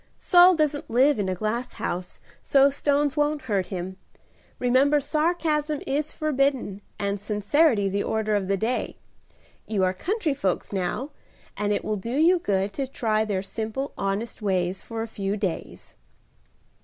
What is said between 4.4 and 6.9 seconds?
Remember sarcasm is forbidden